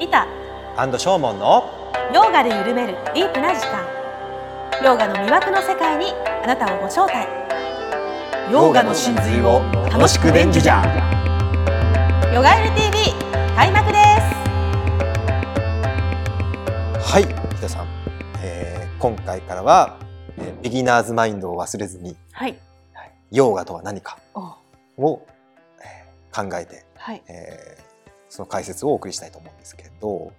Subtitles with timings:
[0.00, 0.26] リタ
[0.76, 3.84] アンドショーモンのヨガで緩めるディープな時間。
[4.82, 7.28] ヨガの魅惑の世界にあなたをご招待。
[8.50, 9.60] ヨガの真髄を
[9.92, 10.82] 楽しく伝授じゃ。
[12.34, 13.12] ヨガエル TV
[13.54, 13.98] 開幕で
[17.04, 17.12] す。
[17.12, 17.26] はい
[17.56, 17.86] 皆さん、
[18.42, 19.98] えー今回からは、
[20.38, 22.58] えービギナーズマインドを忘れずにはい。
[23.30, 24.56] ヨーガとは何かお。
[24.96, 25.26] を、
[25.84, 27.22] えー考えて、はい。
[27.28, 27.79] えー
[28.30, 30.32] その解説をお送りしたいと思うんですけど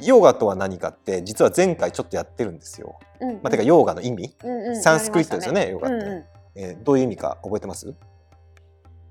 [0.00, 2.98] ヨーガとは何かって実は前回ちょっとやってるんですよ。
[3.20, 4.82] うんまあ、てかヨーガの意味、うんうん。
[4.82, 6.06] サンスクリットですよねやりましたヨガって。
[6.06, 6.24] うんうん。
[6.54, 7.94] えーどういう意味か覚えてます？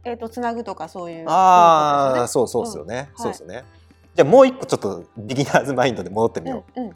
[0.03, 3.17] えっ、とつなぐとかそういうああ、こそうそうですよね、うん。
[3.23, 3.63] そうですよね。
[4.13, 6.79] じゃあもう一個ちょっと beginner's mind で戻ってみよう。
[6.79, 6.93] うんうん。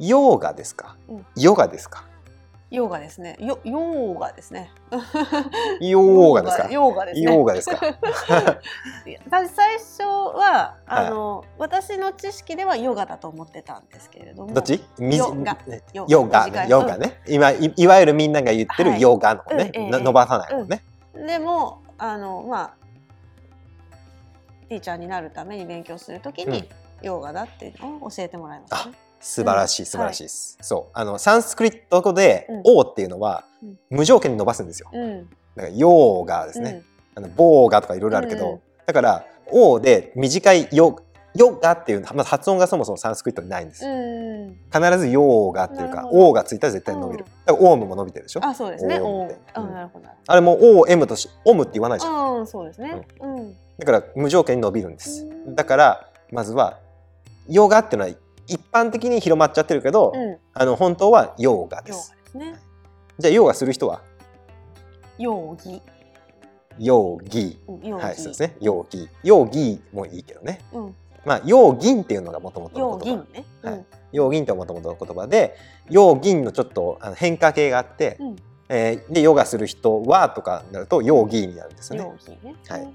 [0.00, 1.26] ヨーガですか、うん。
[1.36, 2.04] ヨガですか？
[2.72, 3.36] ヨガですね。
[3.38, 4.70] ヨヨーガですね。
[4.90, 6.70] ヨーガですか？
[6.70, 7.34] ヨーガですね。
[7.34, 7.78] ヨーガですか？
[9.54, 14.54] 最初はあの、私の知識ではヨガだと思ってたんですけれども。
[14.54, 14.82] どっち？
[14.98, 15.58] ヨガ
[15.92, 16.70] ヨヨガ短い。
[16.70, 19.00] ヨガね、今いいわゆるみんなが言ってるはい。
[19.02, 20.82] ヨガのね、うんええな伸ばさないのね、
[21.14, 22.74] でもあのまあ
[24.70, 26.66] ティーチャーになるために勉強するときに、
[27.02, 28.96] ヨガだっていうのを教えてもらいましたね。
[29.22, 29.86] 素晴らしいうん。
[29.86, 30.90] 素晴らしいです、そう。
[30.92, 33.78] あのサンスクリット語でうん「王」っていうのはうん。
[33.90, 34.90] 無条件に伸ばすんですよ。
[34.92, 36.82] うん、だからヨーガですね、
[37.14, 40.98] あのボーガとかいろいろあるけど、うんだから「王」で短いヨ
[41.34, 43.86] ヨガっていうまず発音がそもそもサンスクリットにないんです
[44.70, 46.28] 必ずヨーガっていうか「なるほど。
[46.28, 47.30] 王」がついたら絶対伸びる、うん。
[47.46, 48.40] だから「オウム」も伸びてるでしょ？
[48.44, 49.00] あそうですね。
[49.00, 49.72] おオウムってあうん。
[49.72, 50.06] なるほど。
[50.26, 52.38] あれも「O」「M」とし「オム」って言わないじゃん。
[52.40, 53.06] うん、そうですね。
[53.20, 55.24] うん、だから無条件に伸びるんです。
[55.24, 55.54] うん。
[55.54, 56.78] だからまずは
[57.48, 58.14] ヨガっていうのは
[58.46, 62.14] 一般的に広まっちゃってるけど、うん、あの本当はヨガです。
[62.24, 62.54] ですね。
[63.18, 64.02] じゃあヨガする人は？
[65.18, 65.82] ヨーギ、
[66.78, 68.56] ヨーギはいそうですね。
[68.60, 70.60] ヨーギヨーギもいいけどね。
[70.72, 73.40] うん、まあヨーギンっていうのがもともとヨーギの言葉。
[73.40, 73.44] ンね。
[73.62, 73.84] はい。
[74.12, 75.56] ヨーギンってもともとの言葉で
[75.88, 78.36] ヨーギンのちょっとあの変化系があって、うん、
[78.68, 82.56] えーでヨガする人はとかになるとヨーギーになるんですうん、よねね。
[82.68, 82.88] はい。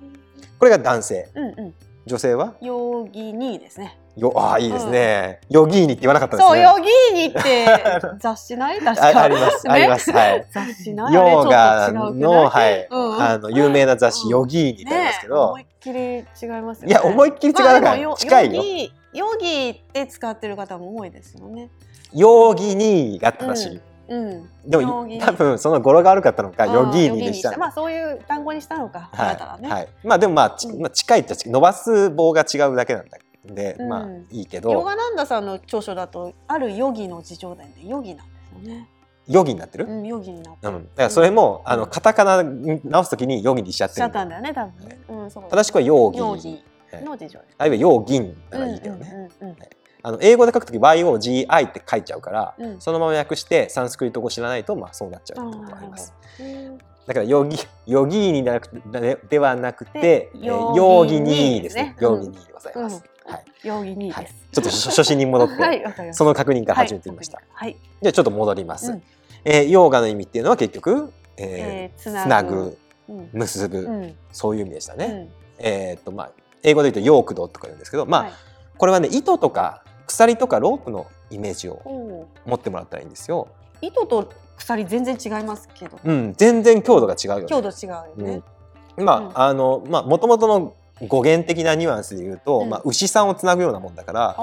[0.59, 1.30] これが男性。
[1.36, 1.74] うん、うん、
[2.06, 2.56] 女性は？
[2.62, 3.97] ヨーギニーですね。
[4.18, 7.68] よああいいですね、ヨギーニって言わなかったですそう、ねヨーギーニって
[8.20, 8.80] 雑誌ない？
[8.80, 9.08] 確か。
[9.08, 9.74] ああります、ね。
[9.74, 10.12] あります。
[10.12, 10.46] はい。
[10.52, 11.14] 雑誌ない？
[11.14, 13.16] ヨーガの、はい、うん。
[13.16, 14.30] うんあの有名な雑誌、うん。
[14.32, 16.26] ヨギーニってありますけど、思いっきり違い
[16.62, 16.90] ますよね。
[16.90, 18.54] いや思いっきり違うから近いよ。
[18.54, 21.70] ヨギヨギって使ってる方も多いですよね。
[22.14, 24.50] ヨーギニーが正しい、うん。
[24.66, 29.10] でも多分その語呂が悪かったのかヨギーニでしたまあそういう単語にしたのか。
[29.14, 29.88] はい。
[30.04, 33.90] まあでもまあ、まあ近いっちゃ近い伸ばす棒が違うだけなんだで、うん。
[33.90, 38.90] まあいいけヨどガナンダさんの著書だとあるヨギの自叙伝でヨギなんですよね。
[39.28, 41.72] ヨギになってる、うん、ヨギになってうん、だからそれも、うん。
[41.72, 45.00] あのカタカナに直すときにヨギにしちゃっしてちゃるったんだよね、多分ね。
[45.09, 45.44] うん、そう。
[45.50, 46.19] 正しくはヨーギ。
[46.19, 46.63] ヨギ
[46.94, 47.03] はい。
[47.03, 47.44] の自叙伝。
[47.57, 49.57] あるいはヨーギンならいいけどね、うんうんうん
[50.03, 52.80] あの英語で書くとき YOGI って書いちゃうから、うん。
[52.80, 56.13] そのまま訳してサンスクリット語知らないとまあそうなっちゃうってことがあります。
[56.40, 61.84] うんだからヨギヨギーニではなくでではなくてで、えーヨヨーギーギニニーですね。
[61.84, 61.96] ね。
[62.00, 62.96] ヨーギニーでございます。
[62.96, 63.46] うんはい。
[63.64, 64.36] ヨギニーはいです。。
[64.54, 65.84] ちょっと初初心に戻って、はい。
[66.14, 67.42] その確認から始めてみました。
[67.54, 67.76] はい。
[68.02, 68.92] じゃあちょっと戻ります。
[68.92, 69.04] うん
[69.46, 72.78] えーヨーガの意味っていうのは結局、えーえーつつなぐ、
[73.08, 75.06] うん結ぶ、うんそういう意味でしたね。
[75.06, 75.30] うん
[75.60, 76.32] えーっとまあ
[76.64, 78.32] 英語で言うとヨークドとか言うんですけど、まあ、はい
[78.78, 83.48] これはね糸とか鎖とかロープのイメージを持ってもらったらいいんですよ。
[83.82, 87.46] 糸と鎖全然違いますけど、うん、全然強度が違うよね。
[87.48, 88.42] 強度違うよね。
[88.98, 90.74] うん、まあ、うんあのまあ元々の
[91.08, 92.69] 語源的なニュアンスで言うと、うん。
[92.69, 94.35] まあ牛さんをつなぐようなもんだから、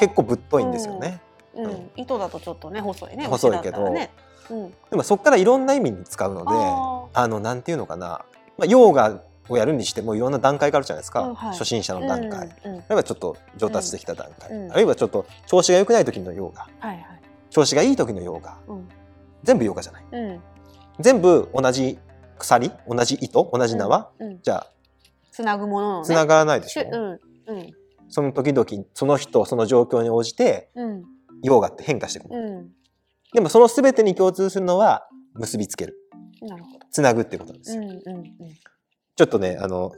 [0.00, 1.20] 結構ぶっといんですよね。
[1.54, 1.66] うん。
[1.66, 1.90] うん。
[1.96, 3.26] 糸だとちょっとね細いね。
[3.26, 3.88] 細いけど。
[3.90, 4.10] ね。
[4.50, 4.70] うん。
[4.90, 8.24] でもそこからいろんな意味に使うので、ああのなんていうのかな、
[8.58, 11.22] まあヨーガをやるにしてもいろんな段階があるじゃないですか。
[11.22, 11.50] うんはい。
[11.52, 12.48] 初心者の段階。
[12.64, 12.78] うんうん。
[12.80, 14.72] あるいはちょっと上達してきた段階、うん。
[14.72, 17.06] あるいはちょっと調子が良くない時のヨーガ、はいはい。
[17.50, 18.88] 調子がいい時のヨーガ、うん。
[19.42, 20.04] 全部ヨーガじゃない。
[20.12, 20.40] うん。
[21.00, 21.98] 全部同じ
[22.38, 24.40] 鎖、同じ糸、同じ縄、うん。
[24.42, 24.66] じゃあ
[25.32, 26.06] つなぐもののね。
[26.06, 26.82] つながらないでしょ？
[26.84, 27.70] うんうん
[28.08, 31.02] その時々その人その状況に応じてうん
[31.42, 32.70] ヨーガって変化していく、うん。
[33.32, 35.96] でもその全てに共通するのは結びつける
[36.42, 36.86] なるほど。
[36.90, 38.24] つなぐってことですよ、うんうんうん。
[39.16, 39.92] ちょっとねあの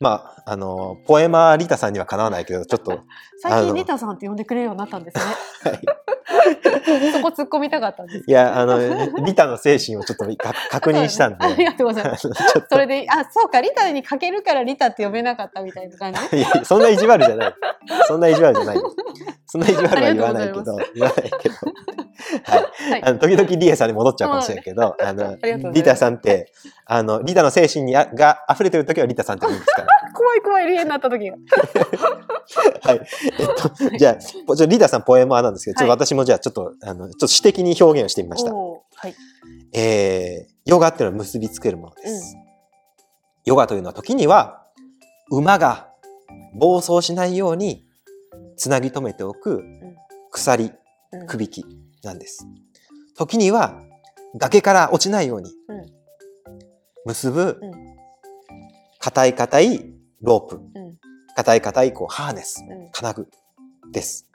[0.00, 3.02] まああのポエマーリタさんにはかなわないけどちょっっと
[3.42, 5.24] 最近リタさんって呼んでくれるようになったんですね。
[5.70, 5.80] はい
[7.12, 8.24] そこ突っ込みたかったんです。
[8.26, 8.78] いやあの
[9.24, 11.44] リタの精神をちょっとか 確認したんで。
[11.44, 12.28] ありがとうございます。
[12.70, 16.30] それで、あ、そうか、リタにかけるからリタって呼べなかったみたいな感じ？
[16.30, 17.54] といやそんな意地悪じゃない。
[18.06, 18.78] そんな意地悪じゃない
[19.46, 20.64] そんな意地悪は言わないけど。
[20.94, 21.54] 言わないけど。
[22.44, 22.90] はい。
[22.90, 23.02] はい。
[23.04, 25.36] あの時々リエさんに戻っちゃうかもしれんけど、あの
[25.72, 26.52] リタさんって
[26.86, 29.93] あのリタの精神にあが溢れてる時はリタさんって言うんですから。
[30.40, 31.36] こ怖い怖い、変になった時が。
[32.82, 33.00] はい。
[33.38, 38.52] えっと、じゃあ、ぽじゃリーダーさんポエマーなんですけど、ちょっと私もじゃあちょっと、あの、ちょっと詩的に表現をしてみました。
[38.52, 39.14] はい。
[39.72, 42.36] えー、ヨガっていうのは結びつけるものです。
[43.44, 44.64] ヨガというのは時には、
[45.30, 45.88] 馬が
[46.54, 47.84] 暴走しないように
[48.56, 49.64] つなぎ止めておく
[50.30, 51.64] 鎖、うんくびき
[52.02, 52.44] なんです。
[53.16, 53.80] 時には、
[54.36, 55.52] 崖から落ちないように
[57.04, 57.60] 結ぶ
[58.98, 59.93] 硬い硬い
[60.24, 60.94] ロープ、うん
[61.36, 63.28] 硬い硬いこうハーネス、うん金具
[63.92, 64.28] です。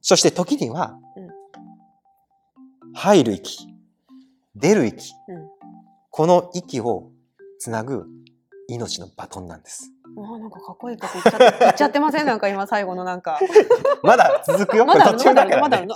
[0.00, 1.26] そして時には、うん
[2.94, 3.66] 入る息、
[4.54, 5.48] 出る息、うん
[6.10, 7.10] この息を
[7.58, 8.06] つなぐ
[8.68, 9.92] 命のバトンなんです。
[10.16, 12.26] うわなんかかっこいいこと言っちゃって 言っちゃってません？
[12.26, 13.38] なんか今最後のなんか。
[14.02, 14.86] まだ続くよ？
[14.86, 15.86] まだ途中だからね。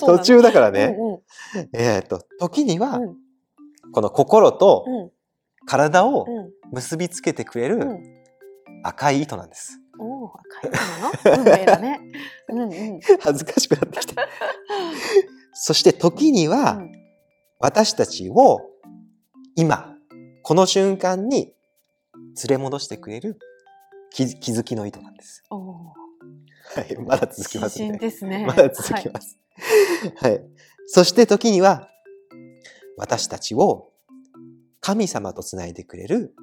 [0.00, 0.96] 途中だからね。
[1.72, 3.16] えっ、と、時には、うん
[3.90, 5.10] この心とうん
[5.66, 8.17] 体をうん結びつけてくれるうん。
[8.82, 9.80] 赤い糸なんです。
[9.98, 10.32] おお、
[10.62, 11.42] 赤いのなの？
[11.42, 12.00] 運命だね。
[12.48, 13.00] うんうん。
[13.20, 14.26] 恥ずかしくなってきた。
[15.54, 16.98] そして時には、うん
[17.60, 18.60] 私たちを
[19.56, 19.96] 今、
[20.42, 21.54] この瞬間に連
[22.50, 23.38] れ戻してくれる
[24.10, 25.42] 気気づきの糸なんです。
[25.50, 25.74] おお。
[26.76, 27.98] はい、まだ続きますね。
[27.98, 28.46] ですね。
[28.46, 29.38] まだ続きます。
[30.16, 30.40] はい。
[30.86, 31.88] そして時には、
[32.96, 33.90] 私たちを
[34.80, 36.34] 神様とつないでくれる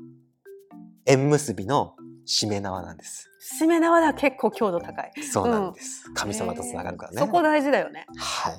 [1.06, 1.96] 縁結びの
[2.28, 3.30] 締め縄なんです。
[3.62, 5.12] 締め縄では結構強度高い。
[5.24, 6.12] そうなんです。
[6.14, 7.18] 神様とつながるからね。
[7.20, 8.06] そこ大事だよね。
[8.18, 8.58] はい。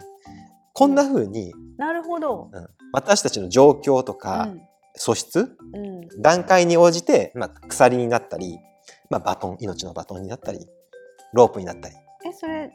[0.72, 2.50] こんな風に、なるほど。
[2.52, 4.60] うん私たちの状況とうかん
[4.94, 8.58] 素質、うん段階に応じて、まあ、鎖になったり、
[9.10, 10.66] まあ、バトン、命のバトンになったり、
[11.34, 11.94] ロープになったり。
[12.24, 12.72] え、それ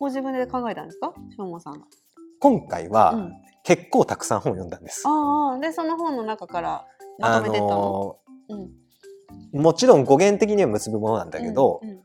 [0.00, 1.86] ご自分で考えたんですか、しょうもさんが。
[2.40, 3.32] 今回は、うん
[3.64, 5.04] 結構たくさん本を読んだんです。
[5.06, 6.84] ああ、でその本の中から
[7.20, 7.68] まとめてったの？
[7.68, 8.18] の
[8.48, 8.68] うんー
[9.52, 12.02] もちろん語源的には結ぶものなんだけど、うんうん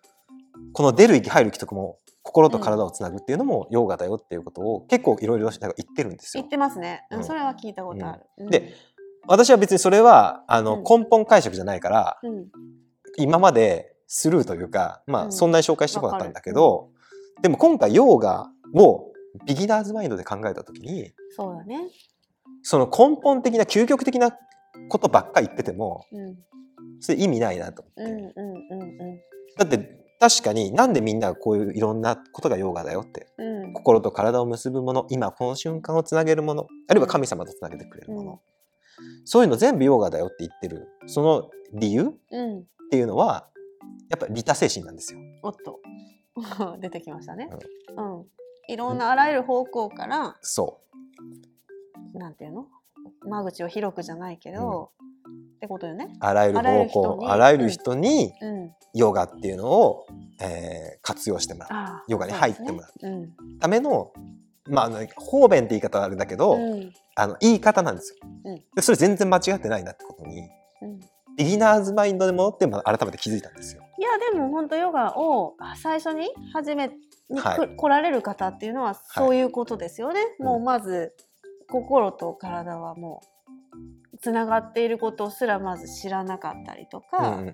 [0.74, 6.44] この出る息入る息とかも心と体をつなぐっていうのもヨガだよっていうことを結構いろいろ言ってるんですよ。
[6.44, 6.50] 言っ。
[6.50, 7.06] てますね。
[7.09, 7.25] うんうん。
[7.25, 8.21] それは聞いたことある。
[8.38, 8.50] うん。
[8.51, 8.75] で、
[9.27, 10.83] 私は別にそれはあの、うん。
[10.83, 12.47] 根本解釈じゃないからうん。
[13.18, 15.27] 今までスルーというかまうん。
[15.30, 16.89] あそんなに紹介してこなかったんだけど、
[17.41, 19.12] でも今回ヨガを
[19.45, 21.89] beginner's mind で考えた時にそうだね。
[22.62, 24.31] その根本的な究極的な
[24.89, 26.38] ことばっかり言っててもうん
[26.99, 28.01] それ意味ないなと思って。
[28.03, 29.19] うんうんうん
[29.57, 33.27] だって確かになんでみんながこういういろんなことがヨガだよって。
[33.38, 33.63] うん。
[33.65, 38.39] うん心と体を結ぶもの今この瞬間をつなげるものあるいは神様とつなげてくれるもの、うん。
[39.25, 40.88] そういうの全部ヨガだよって言ってる。
[41.05, 42.65] その理由っうん。
[42.89, 43.47] ていうのは
[44.09, 45.19] やっぱり利他精神なんですよ。
[45.44, 45.79] おっと。
[46.79, 47.49] 出てきましたね。
[47.97, 48.25] うん。
[48.69, 50.79] いろんなあらゆる方向からそ
[52.13, 52.67] なんていうの？
[53.27, 54.91] 間口を広くじゃないけど、
[55.57, 56.09] ってことよね。
[56.13, 58.71] うあらゆる方向あらゆる人にうん。
[58.94, 60.07] ヨガっていうのを、
[60.42, 63.30] えー活用してもらうヨガに入ってもらうそうですね
[63.62, 64.12] ための
[64.68, 66.62] まああの方便って言い方はあれだけど、うん。
[66.62, 68.30] うんあの言い方なんですよ。
[68.45, 70.48] うんでそれ全然間違ってないなってことに
[70.81, 71.00] うん
[71.38, 73.83] beginner's mind で戻ってまあ改めて気づいたんですよ。
[73.98, 76.88] いやでも本当ヨガを最初に初め
[77.30, 80.21] にく、はい来られる方っていうのはそういうことですよね。
[80.39, 81.15] うんもうまず
[81.69, 83.27] 心と体はもう
[84.21, 87.53] つながっていることすらまず知らなかったりとうんかうんうん。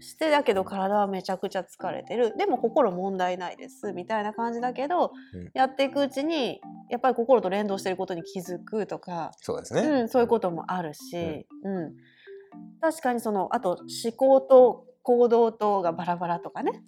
[0.00, 2.36] してだけど体はめちゃくちゃ疲れてる。
[2.36, 3.92] でも心問題ないです。
[3.92, 5.50] みたいな感じだけど、うん。
[5.54, 6.60] やっていくうちに
[6.90, 9.82] やっぱり心と連動していることに気づくとか、そうですね。
[9.82, 11.94] うん、そういうこともあるし、うん。
[12.80, 16.82] 確かにそのあと思考と行動とがバラバラとかね。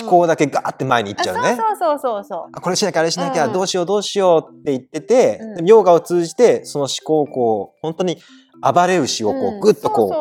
[0.00, 1.56] 思考だけガーって前に行っあちゃうね。
[1.56, 2.48] そうそうそうそう。
[2.52, 3.52] あこれしなきゃあれしなきゃ、うん。
[3.52, 5.54] どうしようどうしようって言ってて、うん。
[5.56, 8.18] でもヨガを通じてその思考をこう本当に
[8.62, 9.56] 暴れ牛をこうん。
[9.58, 10.12] うグッとこう、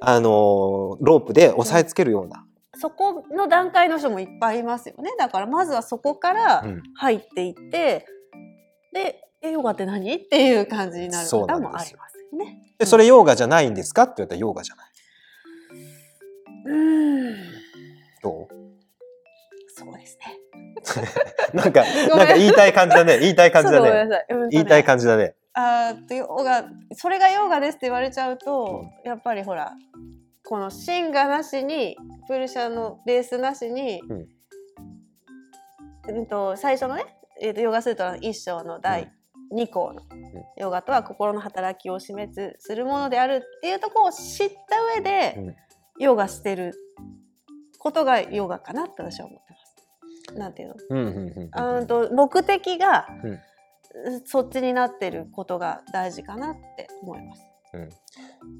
[0.00, 2.44] あのーロープで押さえつけるような、
[2.76, 5.10] そこの段階の人もいっぱいいますよね。
[5.18, 6.82] だからまずはそこからうん。
[6.96, 8.06] 入っていって、
[8.92, 10.14] でえヨガって何？
[10.14, 11.98] っていう感じになる方もありますよ
[12.38, 12.58] ね。
[12.78, 14.04] でそれヨガじゃないんですか？
[14.04, 14.86] って言ったらヨガじゃない。
[16.66, 17.34] うん。
[18.22, 18.48] ど
[19.76, 20.38] そうですね。
[21.52, 21.84] う なんか
[22.16, 23.18] なんか言いたい感じだね。
[23.18, 24.08] 言いたい感じだね。
[24.50, 25.34] 言いたい感じだね。
[25.54, 29.72] あーとヨガそれがヨガですって言われちゃうと、やっぱりほら
[30.44, 31.96] この芯がなしに
[32.26, 34.02] プルシャのベースなしに、
[36.08, 36.26] うん。
[36.26, 37.04] と最初のね、
[37.40, 39.10] えーとヨガスートラの一章の第
[39.54, 40.02] 2項の、
[40.56, 45.56] ヨガとは心の働きを示すするものであるっていうところを知った上で、うん。
[46.00, 46.74] ヨガしてる
[47.78, 49.56] ことがヨガかなって私は思ってま
[50.32, 50.34] す。
[50.36, 50.74] なんていうの？
[50.90, 53.38] うんうんうんうんと目的が、うん
[54.24, 57.42] そっちになってることが大事かなって思います。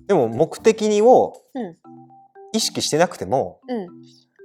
[0.07, 1.77] でも目的にをうん
[2.53, 3.89] 意識してなくてもうん。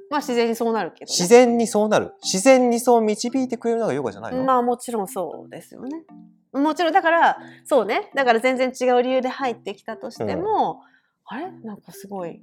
[0.09, 1.15] まあ自然にそうなるけど、ね。
[1.15, 6.03] 自然にそうなる自然にそう導いてくれるのがヨガじゃないの、まあもちろんそうですよね。
[6.51, 10.81] もちろんだからそうねだから全然違う理由で入ってきたとしても、
[11.25, 11.51] あれ？
[11.63, 12.41] なんかすごい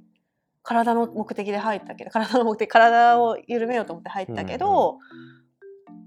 [0.63, 4.99] 体の目的で入ったけど体の目的体を緩めようと思って入ったけど、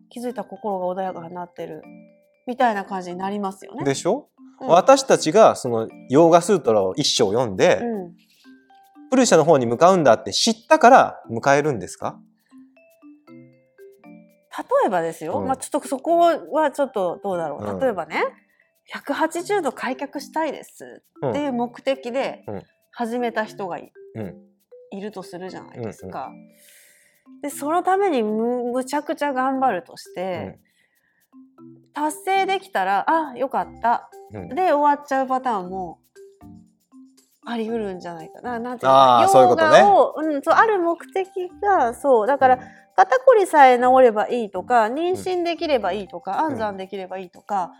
[0.09, 1.83] 気づいたら心が穏やかになってる
[2.47, 3.85] みたいな感じになりますよね。
[3.85, 4.29] でしょ、
[4.61, 4.69] うん。
[4.69, 8.17] 私たちがそのヨーガスートラを一章読んで、うん。
[9.11, 12.19] プルシャの方に向かうんだって知ったから迎えるんですか？
[14.57, 15.47] 例えばですよ、うん。
[15.47, 17.81] まあちょっとそこはちょっとどうだろう、うん。
[17.81, 18.23] 例えばね
[18.93, 22.63] 180度開脚したいですうんっていう目的でうん。
[22.93, 24.35] 始めた人がい,、うん。
[24.91, 26.31] いるとするじゃないですか。
[27.43, 30.59] でそのためにむむちゃくちゃ頑張るとして、
[31.93, 34.11] 達成できたらあよかった。
[34.33, 34.49] うん。
[34.51, 35.99] で終わっちゃうパターンも
[37.45, 38.59] あり得るんじゃないかな。
[38.59, 39.79] なんていうあーそういうことね。
[39.79, 42.27] ヨガをうん、そうある目的がそう。
[42.27, 42.61] だから、うん。
[42.97, 47.73] 肩こりさえ治ればいいとか妊娠できればいいとか、安産できればいいとか、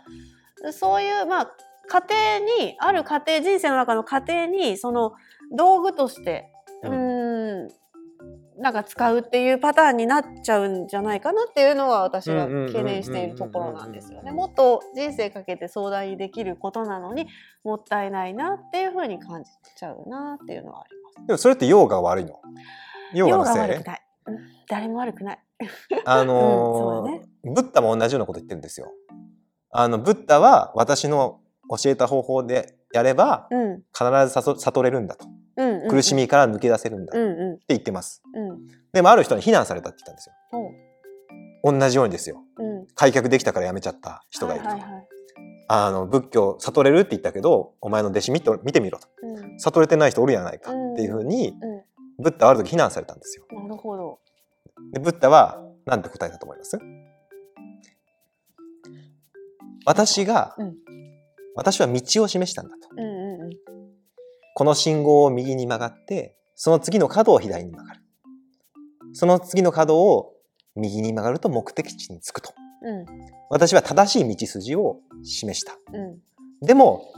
[0.71, 1.51] そういうまあ
[1.87, 5.13] 家庭にある家庭人生の中の家庭にその
[5.55, 6.51] 道具として
[6.83, 7.67] うん
[8.61, 14.31] なんか使うっていうパターンになっちゃうんじゃないかなっていうのは私は懸念しているところなんですよね。
[14.31, 17.27] もっと人生かけて相談にできることなのに
[17.63, 21.27] もったいないなっていうふうに感じちゃうなっていうのはあります。
[21.27, 22.39] でもそれってヨーガが悪いの
[23.13, 24.01] ヨーガのせい悪くない。
[24.69, 25.39] 誰も悪くない。
[26.05, 28.93] あうんそのうだねブッダも同じようなこと言ってるんですよ。
[29.71, 31.40] あのブッダは私の
[31.83, 33.83] 教えた方法でやればうん。
[33.97, 35.25] 必ず悟悟れるんだと。
[35.57, 35.89] うんうんうん。
[35.89, 38.21] 苦しみから抜け出せるんだって言ってます。
[38.35, 38.67] んうん。
[38.91, 40.35] でもある人に非難されたって言ったんですよ。
[41.63, 42.43] 同じようにですよ。
[42.57, 42.87] うん。
[42.95, 44.69] 開脚できたからやめちゃった人がいると。
[44.69, 45.07] はいはいはい。
[45.73, 49.07] あの仏教悟れるって言ったけどお前の弟子見て見てみろと。
[49.23, 49.59] うん。
[49.59, 53.45] 悟れてない人おるやないかっていうふうにうブッダはある時非難されたんですよ。
[53.59, 54.19] んなるほど。
[54.91, 56.77] でブッダは何て答えたと思います？
[59.85, 60.75] 私が、うん
[61.55, 62.89] 私は道を示したんだと。
[62.97, 63.49] うんうんうん
[64.53, 68.01] この信号を右に曲がってその次の角を左に曲がる。
[69.13, 70.33] その次の角を
[70.75, 72.53] 右に曲がると目的地に着くと。
[72.83, 73.05] うん
[73.49, 75.73] 私は正しい道筋を示した。
[75.93, 76.19] うん
[76.65, 77.11] でも、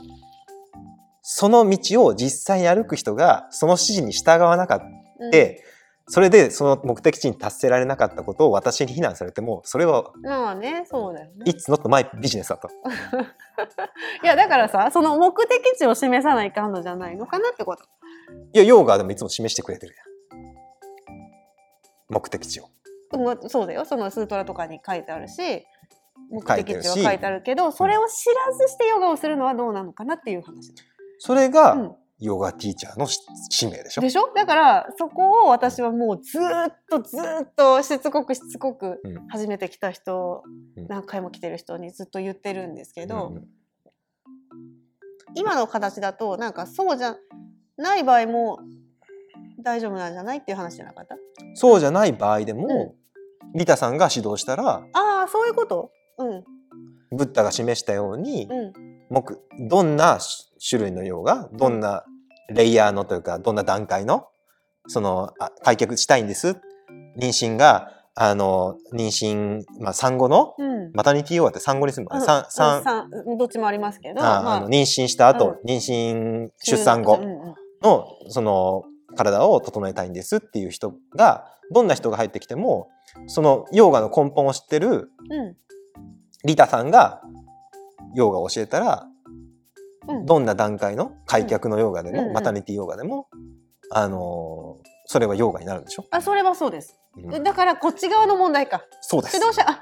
[1.22, 4.84] その道を実際に歩く人がその指示に従わなかった。
[4.84, 5.62] うんで、
[6.06, 11.44] それでその目的地に達せられなかったことを私に非難されても、それはまあねそうだよね。
[11.46, 12.68] It's not my business だと。
[14.22, 17.84] いやだからさその目的地を示さないかんのじゃないのかなってこと。
[18.52, 20.04] いや、ヨーガでもいつも示してくれてるやん。
[22.10, 22.68] 目的地を。
[23.12, 25.64] うんそうだよそのスートラとかに書いてあるし
[26.30, 30.74] 目的地は書いてあるけどそれを知らずしてヨガをするのはどうなのかなっていう話。
[31.18, 34.00] それうがん、ヨガティーチャーのし使命でしょ？
[34.00, 34.32] でしょ？
[34.34, 39.26] だからそこを私はもうずーっとずーっとしつこくしつこくうん。
[39.28, 40.42] 初めて来た人、
[40.76, 40.86] うん。
[40.86, 43.44] 何回も来てる人にずっと言ってるんですけど、うんうん
[45.36, 47.16] 今の形だとなんかそうじゃ
[47.76, 48.60] ない場合も
[49.64, 51.16] 大丈夫なんじゃないっていう話じゃなかった？
[51.56, 52.94] そうじゃない場合でも、
[53.52, 55.90] リタさんが指導したら、ああそういうこと。
[56.18, 56.44] うん。
[57.16, 58.72] ブッダが示したように、うん
[59.10, 59.36] 目
[59.68, 60.18] どんな
[60.68, 62.04] 種類のヨガどんな
[62.48, 64.28] レイヤーのというかどんな段階の
[64.86, 66.56] そのあ開脚したいんです
[67.18, 70.92] 妊娠があの妊娠、まあ、産後のうん。
[70.94, 72.24] マタニティヨガって産後にするのうん。
[72.24, 74.60] 産産産どっちもありますけどああ。
[74.60, 77.54] の妊娠した後、妊娠出産後うんうん。
[77.82, 78.84] のその
[79.16, 82.88] 体を整えたいんですっていう人がどんな人が入ってきても
[83.26, 85.56] そのヨガの根本を知ってるうん。
[86.44, 87.20] リタさんが
[88.14, 89.06] ヨガを教えたら
[90.08, 90.26] うん。
[90.26, 92.28] どんな段階の開脚のヨガでも、うん。
[92.28, 93.28] うんマタニティヨガでも、
[93.90, 97.42] あのーそれはヨガになるんでしょ、あそれはそうです、うん。
[97.42, 98.84] だからこっち側の問題か。
[99.02, 99.36] そうです。
[99.36, 99.80] 指導者あ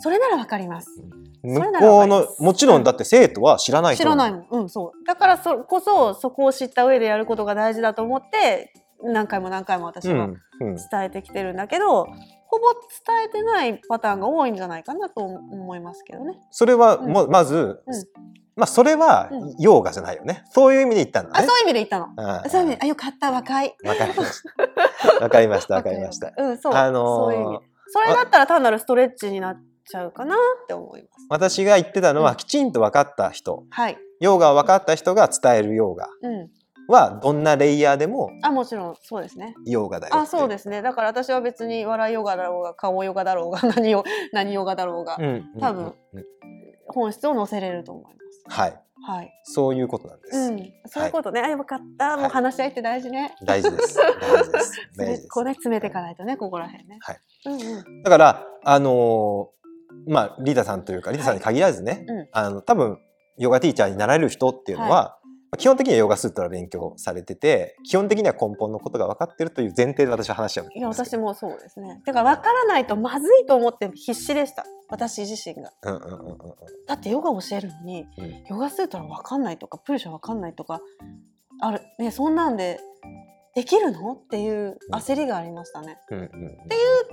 [0.00, 1.02] それならわかります。
[1.42, 5.06] 向こうのもちろんだって生徒は知らない人知らないもんうんそう。
[5.06, 8.72] だからそこそそこを知った上でやることが大事だと思って
[9.02, 12.72] 何回も何回も私はうんうん、伝えてきてるんだけど、ほぼ
[13.06, 16.38] 伝えてないパターンが多いんじゃないかなと思いますけどね。
[16.50, 17.76] それはうんも、まず、うん
[18.56, 22.08] まあそれはうんヨガじゃないよねそういう意味で言ったんだあ、ねそういう意味で言ったの。
[22.16, 23.74] あそういう意味で、あ、よかった、若い。
[23.84, 26.74] わかりましたわかりましたわかりました うん、そう。
[26.74, 27.58] あのーそういう意味。
[27.92, 29.56] それだったら単なるストレッチになっ
[29.88, 31.26] ちゃうかなって思います。
[31.30, 33.96] 私が言ってたのは、うんきちんと分かった人はい。
[34.20, 36.50] ヨガを分かった人が伝えるヨガうん。
[36.90, 39.54] はどんなレイヤーでもあ、もちろんそうですね。
[39.66, 40.82] ヨガだよあ、そうでですね。
[40.82, 46.24] だから私は別に笑いヨガだろうが、顔ヨガだろうが、 何ヨ何ヨガだろうが、うん多分うん
[46.92, 48.60] 本質を載せれると思います。
[48.60, 48.70] はい
[49.02, 49.32] ははい。
[49.44, 50.36] そういうことなんです。
[50.36, 50.72] うん。
[50.86, 51.40] そういうことね。
[51.40, 52.16] あ、よかった。
[52.16, 53.34] もうはい話し合いって大事ね。
[53.44, 53.96] 大事です。
[53.96, 54.72] 大事です。
[54.92, 55.28] それ大事です。
[55.28, 56.98] こうね、詰めていかないとね、ここら辺ね。
[57.00, 57.18] はい。
[57.46, 57.56] うんう
[58.00, 58.02] ん。
[58.02, 59.60] だから、あのー
[60.06, 62.98] まあ、リータさんというか、リータさんに限らずね、うんあの、多分、
[63.38, 65.18] ヨガティーチャーになられる人っていうのは、
[65.58, 72.00] 基本的にはヨガスートラ勉強されてて、基本的には根本のことが分かってるという前提で私は話しちゃうんですいや、私もそうですね。
[72.04, 74.64] だから分からないとまずいと思って必死でした。
[74.88, 75.72] 私自身が。
[75.82, 76.36] うんうんうんうんうん。
[76.86, 80.80] だってヨガ教えるのに、うんヨガスートラ分かんないとか、プルシャ分かんないとか、
[81.60, 82.80] ある、ね、そんなんで
[83.54, 85.98] できるのっていう焦りがありましたね。
[86.10, 86.30] うんうんうん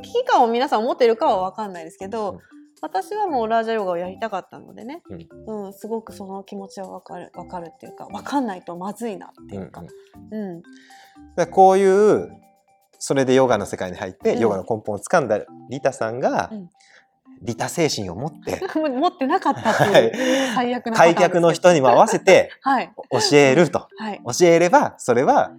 [0.04, 2.40] 危機感を皆さん持ってるかは分かんないですけど、うん
[2.82, 5.02] 私はもうラージャヨガをやりたかったのでね、
[5.48, 9.84] ううんすごくその気持ちは分かる分かるっていうか分かんないとまずいなっていうか、
[10.32, 10.72] うんだか
[11.36, 12.30] らこういう
[13.00, 14.40] それでヨガの世界に入って、うん。
[14.40, 16.70] ヨガの根本をつかんだリタさんが、うん。
[17.44, 20.06] リタ精神を持って 持ってなかったってはい。
[20.06, 22.92] いう最悪な開脚の人にも合わせてはい。
[23.12, 23.88] 教えると。
[23.98, 24.22] はい。
[24.40, 25.52] 教えればそれは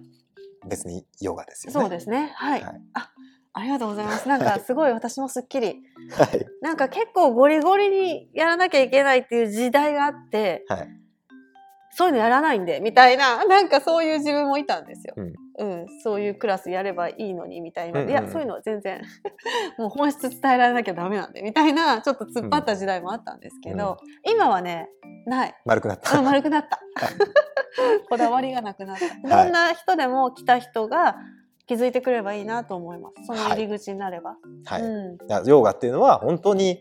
[0.67, 1.79] 別にヨガですよね。
[1.79, 2.33] そうですね。
[2.35, 2.81] はい、はい。
[2.93, 3.11] あ
[3.59, 4.27] ありがとうございます。
[4.27, 5.81] なんかすごい私もすっきり。
[6.11, 6.45] はい。
[6.61, 10.87] なんか結構ゴリゴリにやらなきゃいけないっていう時代があってはい。
[11.91, 15.13] そういうのやらないんでみたいななんかそういう自分もいたんですよ。
[15.17, 15.33] うん。
[15.59, 19.01] うん、そういうクラスやればいいのにみたいな、うんうんいやそういうのは全然
[19.77, 24.87] もう本質伝えられなきゃダメなんでみたいなちょっと突っ張った時代もあったんですけど、今はね
[25.25, 25.55] ない。
[25.65, 26.17] 丸くなった。
[26.17, 26.79] あ丸くなった。
[28.09, 29.05] こだわりがなくなった。
[29.35, 29.45] はい。
[29.45, 31.17] どんな人でも来た人が
[31.69, 33.27] 気づいてくれればいいなと思います。
[33.27, 34.81] その入り口になれば、はい。
[34.81, 35.47] うん。
[35.47, 36.77] ヨガっていうのは本当にい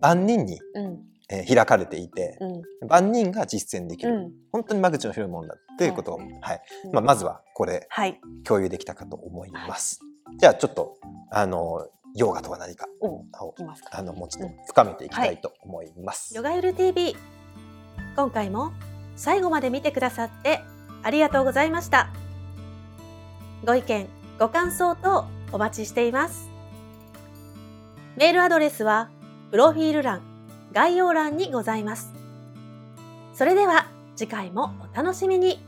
[0.00, 0.98] 万人に、うん。
[1.30, 2.88] えー開かれていて、うん。
[2.88, 4.32] 万人が実践できる、うん。
[4.50, 6.60] 本当に間口の広いものだっていうことを、はい。
[6.86, 8.18] うんまあ、まずはこれはい。
[8.44, 10.00] 共有できたかと思います。
[10.38, 10.96] じゃあちょっと
[11.30, 13.24] あのヨガとは何かおを
[13.90, 16.34] あのもうちょっと深めていきたいと思います。
[16.34, 17.14] ヨガユル TV
[18.16, 18.72] 今回も
[19.16, 20.62] 最後まで見てくださって
[21.02, 22.10] ありがとうございました
[23.64, 26.50] ご意見ご感想等お待ちしています。
[28.16, 29.10] メールアドレスは
[29.50, 30.22] プロフィール欄
[30.72, 32.12] 概要欄にございます。
[33.34, 35.67] それでは次回もお楽しみに。